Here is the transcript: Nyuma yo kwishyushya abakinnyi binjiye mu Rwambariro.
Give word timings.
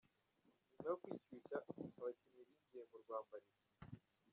Nyuma 0.69 0.89
yo 0.91 0.95
kwishyushya 1.01 1.57
abakinnyi 1.93 2.41
binjiye 2.47 2.83
mu 2.89 2.97
Rwambariro. 3.03 3.61